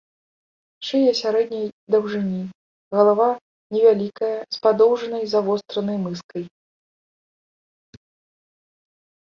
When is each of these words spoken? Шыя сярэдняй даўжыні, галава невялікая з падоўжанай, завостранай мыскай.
Шыя 0.85 1.11
сярэдняй 1.19 1.67
даўжыні, 1.95 2.39
галава 2.95 3.29
невялікая 3.77 4.33
з 4.57 4.65
падоўжанай, 4.65 5.23
завостранай 5.35 5.97
мыскай. 6.09 6.51